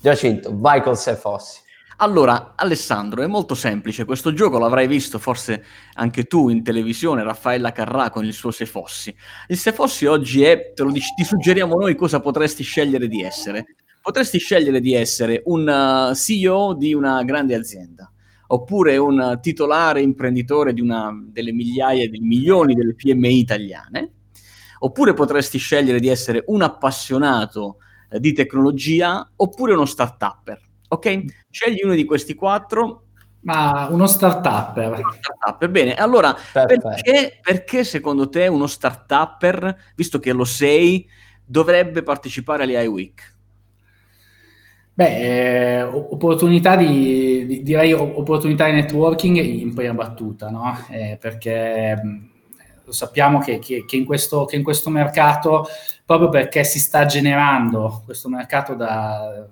Giacinto, 0.02 0.50
vai 0.52 0.82
col 0.82 0.98
se 0.98 1.14
fossi. 1.14 1.62
Allora, 1.98 2.54
Alessandro, 2.56 3.22
è 3.22 3.28
molto 3.28 3.54
semplice. 3.54 4.06
Questo 4.06 4.34
gioco 4.34 4.58
l'avrai 4.58 4.88
visto 4.88 5.20
forse 5.20 5.64
anche 5.94 6.24
tu 6.24 6.50
in 6.50 6.64
televisione, 6.64 7.24
Raffaella 7.24 7.72
Carrà 7.72 8.10
con 8.10 8.26
il 8.26 8.34
suo 8.34 8.52
Se 8.52 8.66
Fossi. 8.66 9.16
Il 9.48 9.58
Se 9.58 9.72
Fossi 9.72 10.06
oggi 10.06 10.44
è, 10.44 10.74
te 10.74 10.84
lo 10.84 10.92
dici, 10.92 11.14
ti 11.16 11.24
suggeriamo 11.24 11.76
noi 11.76 11.96
cosa 11.96 12.20
potresti 12.20 12.64
scegliere 12.64 13.08
di 13.08 13.22
essere. 13.22 13.76
Potresti 14.02 14.40
scegliere 14.40 14.82
di 14.82 14.94
essere 14.94 15.44
un 15.46 15.68
uh, 15.68 16.14
CEO 16.14 16.74
di 16.74 16.94
una 16.94 17.24
grande 17.24 17.56
azienda, 17.56 18.12
oppure 18.48 18.98
un 18.98 19.40
titolare 19.42 20.02
imprenditore 20.02 20.74
di 20.74 20.82
una 20.82 21.10
delle 21.26 21.54
migliaia 21.54 22.10
di 22.10 22.20
milioni 22.20 22.74
delle 22.74 22.96
PMI 22.96 23.38
italiane, 23.38 24.12
oppure 24.80 25.14
potresti 25.14 25.58
scegliere 25.58 26.00
di 26.00 26.10
essere 26.10 26.44
un 26.48 26.64
appassionato 26.64 27.78
eh, 28.10 28.20
di 28.20 28.34
tecnologia, 28.34 29.32
oppure 29.38 29.74
uno 29.74 29.86
start-upper 29.86 30.72
Ok? 30.94 31.24
Scegli 31.50 31.84
uno 31.84 31.96
di 31.96 32.06
questi 32.06 32.36
quattro. 32.36 33.06
Ma 33.42 33.88
uno 33.90 34.08
startup. 34.08 34.78
Uno 34.78 35.70
bene. 35.70 35.96
Allora, 35.96 36.36
perché, 36.52 37.40
perché, 37.42 37.84
secondo 37.84 38.30
te 38.30 38.48
uno 38.48 38.68
startup, 38.68 39.76
visto 39.96 40.20
che 40.20 40.32
lo 40.32 40.46
sei, 40.46 41.10
dovrebbe 41.44 42.04
partecipare 42.04 42.64
alle 42.64 42.82
iWeek? 42.84 43.32
Beh, 44.96 45.80
eh, 45.80 45.82
opportunità 45.82 46.76
di, 46.76 47.46
di, 47.48 47.64
direi 47.64 47.94
opportunità 47.94 48.66
di 48.66 48.74
networking 48.74 49.38
in 49.38 49.74
prima 49.74 49.94
battuta, 49.94 50.52
no? 50.52 50.78
Eh, 50.92 51.18
perché 51.20 52.00
lo 52.86 52.92
sappiamo 52.92 53.40
che, 53.40 53.58
che, 53.58 53.86
che, 53.86 53.96
in 53.96 54.06
questo, 54.06 54.46
che 54.46 54.56
in 54.56 54.64
questo 54.64 54.92
mercato, 54.92 55.66
proprio 56.06 56.30
perché 56.30 56.64
si 56.64 56.78
sta 56.78 57.06
generando 57.06 58.04
questo 58.06 58.30
mercato 58.30 58.76
da 58.76 59.48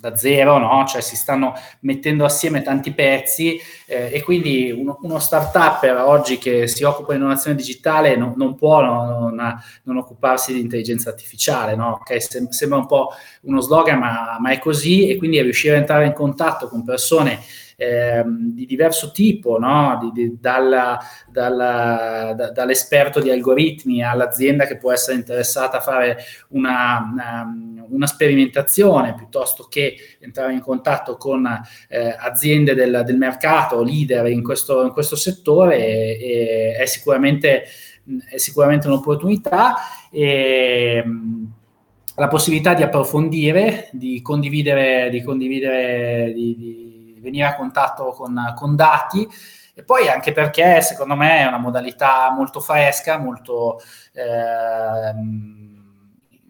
da 0.00 0.16
zero, 0.16 0.58
no? 0.58 0.84
cioè 0.86 1.00
si 1.00 1.16
stanno 1.16 1.54
mettendo 1.80 2.24
assieme 2.24 2.62
tanti 2.62 2.92
pezzi 2.92 3.60
eh, 3.86 4.10
e 4.12 4.22
quindi 4.22 4.70
uno, 4.70 4.98
uno 5.02 5.18
start-up 5.18 5.82
oggi 6.06 6.38
che 6.38 6.68
si 6.68 6.84
occupa 6.84 7.12
di 7.12 7.18
innovazione 7.18 7.56
digitale 7.56 8.16
no, 8.16 8.34
non 8.36 8.54
può 8.54 8.80
no, 8.80 9.30
non, 9.30 9.60
non, 9.82 9.96
occuparsi 9.96 10.52
di 10.52 10.60
intelligenza 10.60 11.10
artificiale, 11.10 11.74
no? 11.74 11.98
okay? 12.00 12.20
Sem- 12.20 12.48
sembra 12.50 12.78
un 12.78 12.86
po' 12.86 13.10
uno 13.42 13.60
slogan 13.60 13.98
ma, 13.98 14.36
ma, 14.38 14.50
è 14.50 14.58
così 14.58 15.08
e 15.08 15.16
quindi 15.16 15.40
riuscire 15.42 15.74
a 15.74 15.78
entrare 15.78 16.06
in 16.06 16.12
contatto 16.12 16.68
con 16.68 16.84
persone 16.84 17.40
eh, 17.80 18.24
di 18.26 18.66
diverso 18.66 19.12
tipo, 19.12 19.56
no? 19.56 19.96
di, 20.02 20.10
di, 20.10 20.36
dalla, 20.40 20.98
dalla, 21.30 22.32
da, 22.36 22.50
dall'esperto 22.50 23.20
di 23.20 23.30
algoritmi 23.30 24.02
all'azienda 24.02 24.66
che 24.66 24.78
può 24.78 24.90
essere 24.90 25.16
interessata 25.16 25.76
a 25.76 25.80
fare 25.80 26.16
una, 26.48 27.08
una, 27.12 27.46
una 27.88 28.06
sperimentazione 28.08 29.14
piuttosto 29.14 29.68
che 29.70 29.94
entrare 30.18 30.54
in 30.54 30.60
contatto 30.60 31.16
con 31.16 31.46
eh, 31.88 32.16
aziende 32.18 32.74
del, 32.74 33.02
del, 33.06 33.16
mercato, 33.16 33.84
leader 33.84 34.26
in 34.26 34.42
questo, 34.42 34.82
in 34.82 34.90
questo 34.90 35.14
settore, 35.14 35.78
e, 35.78 36.18
e 36.20 36.76
è, 36.78 36.84
sicuramente, 36.86 37.62
è 38.28 38.38
sicuramente 38.38 38.88
un'opportunità. 38.88 39.76
E, 40.10 41.04
la 42.16 42.26
possibilità 42.26 42.74
di 42.74 42.82
approfondire, 42.82 43.88
di 43.92 44.20
condividere, 44.20 45.08
di 45.08 45.22
condividere 45.22 46.32
di, 46.34 46.56
di 46.56 46.87
venire 47.18 47.46
a 47.46 47.56
contatto 47.56 48.10
con, 48.10 48.54
con 48.56 48.76
dati 48.76 49.28
e 49.74 49.84
poi 49.84 50.08
anche 50.08 50.32
perché 50.32 50.80
secondo 50.80 51.14
me 51.14 51.38
è 51.38 51.46
una 51.46 51.58
modalità 51.58 52.32
molto 52.32 52.58
fresca, 52.58 53.16
molto 53.16 53.80
eh, 54.12 55.14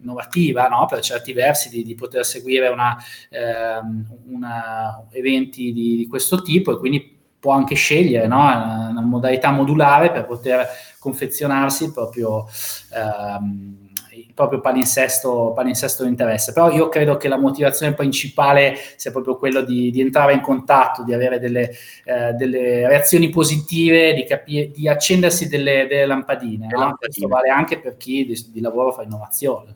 innovativa 0.00 0.66
no? 0.68 0.87
per 0.87 1.00
certi 1.00 1.34
versi 1.34 1.68
di, 1.68 1.82
di 1.82 1.94
poter 1.94 2.25
seguire 2.25 2.68
una, 2.68 2.96
eh, 3.28 3.80
una 4.28 5.04
eventi 5.10 5.72
di, 5.72 5.96
di, 5.96 6.06
questo 6.06 6.40
tipo 6.40 6.72
e 6.72 6.78
quindi 6.78 7.16
può 7.38 7.52
anche 7.52 7.75
scegliere 7.75 8.26
no? 8.26 8.40
una, 8.40 8.88
una, 8.90 9.00
modalità 9.02 9.50
modulare 9.50 10.10
per 10.10 10.25
poter 10.25 10.66
confezionarsi 10.98 11.84
il 11.84 11.92
proprio, 11.92 12.46
ehm, 12.94 13.88
il 14.26 14.34
proprio 14.34 14.60
palinsesto, 14.60 15.52
palinsesto 15.54 16.04
di 16.04 16.10
interesse. 16.10 16.52
Però 16.52 16.70
io 16.70 16.88
credo 16.88 17.16
che 17.16 17.28
la 17.28 17.38
motivazione 17.38 17.94
principale 17.94 18.76
sia 18.96 19.10
proprio 19.10 19.37
quello 19.37 19.62
di, 19.62 19.90
di 19.90 20.00
entrare 20.00 20.32
in 20.32 20.40
contatto, 20.40 21.02
di 21.02 21.12
avere 21.12 21.38
delle, 21.38 21.70
eh, 22.04 22.32
delle 22.32 22.87
reazioni 22.88 23.28
positive, 23.30 24.14
di, 24.14 24.25
capire, 24.25 24.70
di 24.70 24.88
accendersi 24.88 25.48
delle, 25.48 25.87
delle 25.88 26.06
lampadine. 26.06 26.66
No? 26.66 26.78
lampadine. 26.78 26.96
Questo 26.98 27.28
vale 27.28 27.48
anche 27.48 27.78
per 27.78 27.96
chi 27.96 28.26
di, 28.26 28.50
di 28.52 28.60
lavoro 28.60 28.92
fa 28.92 29.02
innovazione. 29.02 29.72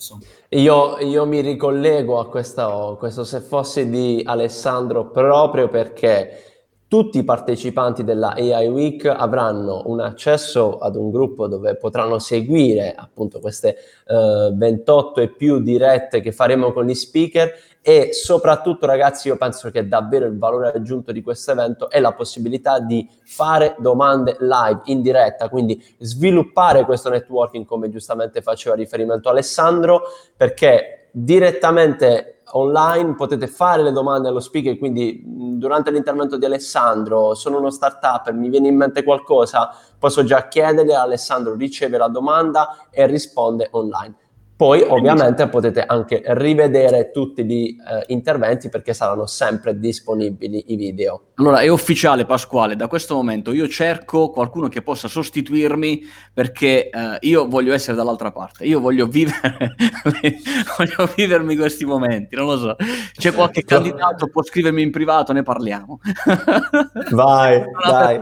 Io, 0.50 0.98
io, 0.98 1.26
mi 1.26 1.40
ricollego 1.40 2.18
a 2.18 2.28
questo, 2.28 2.96
questo 2.98 3.24
se 3.24 3.40
fossi 3.40 3.88
di 3.88 4.22
Alessandro 4.24 5.06
proprio 5.06 5.68
perché 5.68 6.51
tutti 6.92 7.16
i 7.16 7.24
partecipanti 7.24 8.04
della 8.04 8.34
AI 8.34 8.68
Week 8.68 9.06
avranno 9.06 9.84
un 9.86 10.00
accesso 10.00 10.76
ad 10.76 10.94
un 10.94 11.10
gruppo 11.10 11.46
dove 11.46 11.74
potranno 11.76 12.18
seguire 12.18 12.94
appunto 12.94 13.40
queste 13.40 13.78
eh, 14.06 14.50
28 14.52 15.22
e 15.22 15.28
più 15.28 15.62
dirette 15.62 16.20
che 16.20 16.32
faremo 16.32 16.70
con 16.70 16.84
gli 16.84 16.92
speaker 16.92 17.50
e 17.80 18.12
soprattutto 18.12 18.84
ragazzi 18.84 19.28
io 19.28 19.38
penso 19.38 19.70
che 19.70 19.88
davvero 19.88 20.26
il 20.26 20.36
valore 20.36 20.70
aggiunto 20.70 21.12
di 21.12 21.22
questo 21.22 21.52
evento 21.52 21.88
è 21.88 21.98
la 21.98 22.12
possibilità 22.12 22.78
di 22.78 23.08
fare 23.24 23.74
domande 23.78 24.36
live 24.40 24.82
in 24.84 25.00
diretta, 25.00 25.48
quindi 25.48 25.82
sviluppare 25.98 26.84
questo 26.84 27.08
networking 27.08 27.64
come 27.64 27.88
giustamente 27.88 28.42
faceva 28.42 28.74
riferimento 28.74 29.30
Alessandro 29.30 30.02
perché 30.36 31.08
direttamente 31.10 32.41
online 32.52 33.14
potete 33.14 33.46
fare 33.46 33.82
le 33.82 33.92
domande 33.92 34.28
allo 34.28 34.40
speaker, 34.40 34.78
quindi 34.78 35.22
durante 35.24 35.90
l'intervento 35.90 36.36
di 36.36 36.44
Alessandro 36.44 37.34
sono 37.34 37.58
uno 37.58 37.70
startup, 37.70 38.30
mi 38.32 38.48
viene 38.48 38.68
in 38.68 38.76
mente 38.76 39.02
qualcosa, 39.02 39.74
posso 39.98 40.24
già 40.24 40.48
chiederle, 40.48 40.94
Alessandro 40.94 41.54
riceve 41.54 41.98
la 41.98 42.08
domanda 42.08 42.88
e 42.90 43.06
risponde 43.06 43.68
online. 43.72 44.16
Poi 44.54 44.80
ovviamente 44.82 45.48
potete 45.48 45.84
anche 45.84 46.22
rivedere 46.24 47.10
tutti 47.10 47.44
gli 47.44 47.76
eh, 47.76 48.04
interventi 48.12 48.68
perché 48.68 48.94
saranno 48.94 49.26
sempre 49.26 49.78
disponibili 49.78 50.64
i 50.68 50.76
video. 50.76 51.30
Allora 51.36 51.60
è 51.60 51.68
ufficiale 51.68 52.24
Pasquale, 52.24 52.76
da 52.76 52.86
questo 52.86 53.14
momento 53.14 53.52
io 53.52 53.66
cerco 53.66 54.30
qualcuno 54.30 54.68
che 54.68 54.82
possa 54.82 55.08
sostituirmi 55.08 56.02
perché 56.32 56.90
eh, 56.90 57.18
io 57.22 57.48
voglio 57.48 57.74
essere 57.74 57.96
dall'altra 57.96 58.30
parte, 58.30 58.64
io 58.64 58.78
voglio 58.78 59.06
vivere 59.06 59.74
voglio 60.78 61.12
vivermi 61.16 61.56
questi 61.56 61.84
momenti, 61.84 62.36
non 62.36 62.46
lo 62.46 62.58
so. 62.58 62.76
C'è 63.12 63.32
qualche 63.32 63.64
candidato, 63.64 64.28
può 64.28 64.44
scrivermi 64.44 64.82
in 64.82 64.92
privato, 64.92 65.32
ne 65.32 65.42
parliamo. 65.42 65.98
Vai, 67.10 67.64
vai. 67.84 68.20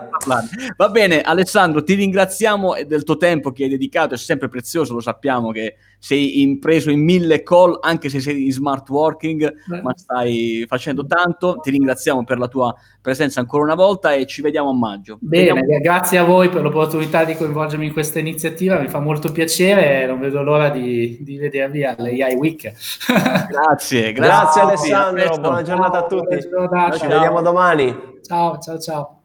Va 0.76 0.88
bene 0.88 1.20
Alessandro, 1.20 1.82
ti 1.82 1.94
ringraziamo 1.94 2.76
del 2.86 3.04
tuo 3.04 3.16
tempo 3.16 3.52
che 3.52 3.64
hai 3.64 3.68
dedicato, 3.68 4.14
è 4.14 4.18
sempre 4.18 4.48
prezioso, 4.48 4.94
lo 4.94 5.00
sappiamo 5.00 5.50
che 5.50 5.76
sei 6.00 6.40
impreso 6.40 6.90
in 6.90 7.04
mille 7.04 7.42
call, 7.42 7.78
anche 7.82 8.08
se 8.08 8.20
sei 8.20 8.46
in 8.46 8.52
smart 8.52 8.88
working, 8.88 9.54
Beh. 9.66 9.82
ma 9.82 9.92
stai 9.94 10.64
facendo 10.66 11.04
tanto. 11.04 11.60
Ti 11.62 11.70
ringraziamo 11.70 12.24
per 12.24 12.38
la 12.38 12.48
tua 12.48 12.74
presenza 13.00 13.40
ancora 13.40 13.64
una 13.64 13.74
volta 13.74 14.14
e 14.14 14.26
ci 14.26 14.40
vediamo 14.40 14.70
a 14.70 14.74
maggio. 14.74 15.18
Bene, 15.20 15.60
vediamo... 15.60 15.80
grazie 15.82 16.16
a 16.16 16.24
voi 16.24 16.48
per 16.48 16.62
l'opportunità 16.62 17.24
di 17.24 17.36
coinvolgermi 17.36 17.86
in 17.86 17.92
questa 17.92 18.18
iniziativa, 18.18 18.78
mi 18.78 18.88
fa 18.88 18.98
molto 18.98 19.30
piacere 19.30 20.02
e 20.02 20.06
non 20.06 20.18
vedo 20.18 20.42
l'ora 20.42 20.70
di, 20.70 21.18
di 21.20 21.36
vedervi 21.36 21.84
all'AI 21.84 22.34
Week. 22.34 22.62
grazie, 23.48 24.12
grazie, 24.12 24.12
grazie 24.12 24.60
Alessandro, 24.62 25.38
buona 25.38 25.62
giornata 25.62 25.98
a 25.98 26.06
tutti. 26.06 26.40
Ci 26.40 27.06
vediamo 27.06 27.42
domani. 27.42 28.18
Ciao, 28.22 28.58
ciao, 28.58 28.78
ciao. 28.78 29.19